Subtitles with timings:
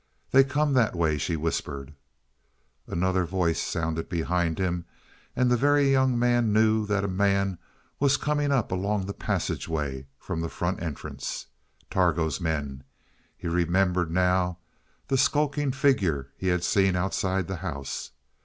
[0.31, 1.93] "They come that way," she whispered.
[2.87, 4.85] Another voice sounded behind him
[5.35, 7.59] and the Very Young Man knew that a man
[7.99, 11.45] was coming up along the passageway from the front entrance.
[11.91, 12.83] Targo's men!
[13.37, 14.57] He remembered now
[15.07, 18.09] the skulking figure he had seen outside the house.